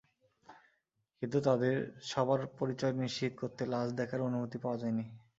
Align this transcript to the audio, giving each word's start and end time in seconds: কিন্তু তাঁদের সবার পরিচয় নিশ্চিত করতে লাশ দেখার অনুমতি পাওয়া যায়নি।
কিন্তু 1.21 1.37
তাঁদের 1.47 1.75
সবার 2.03 2.41
পরিচয় 2.59 2.93
নিশ্চিত 3.01 3.31
করতে 3.41 3.63
লাশ 3.73 3.87
দেখার 3.99 4.21
অনুমতি 4.27 4.57
পাওয়া 4.63 4.77
যায়নি। 4.81 5.05